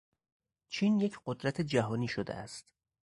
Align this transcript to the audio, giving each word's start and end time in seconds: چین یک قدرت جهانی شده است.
چین 0.67 0.99
یک 0.99 1.19
قدرت 1.25 1.61
جهانی 1.61 2.07
شده 2.07 2.33
است. 2.33 2.73